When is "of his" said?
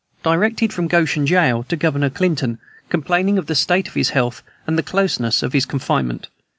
3.87-4.09, 5.43-5.67